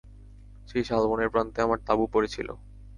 [0.67, 2.47] সেই শালবনের প্রান্তে আমার তাঁবু পড়েছিল।